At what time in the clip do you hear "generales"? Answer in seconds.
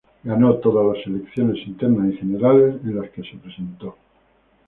2.17-2.81